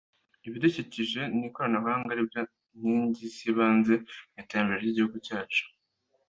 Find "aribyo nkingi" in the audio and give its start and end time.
2.13-3.23